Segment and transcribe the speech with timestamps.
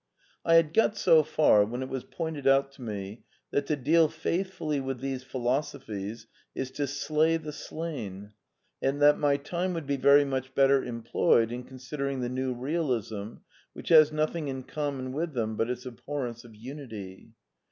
[0.43, 4.07] I had got so far when it was pointed out to me that to deal
[4.07, 8.33] faithfully with those philosophies is to slay the slain,
[8.81, 13.41] and that my time would be very much better employed in considering the New Eealism,
[13.73, 17.33] which has nothing in com mon with them but its abhorrence of unity.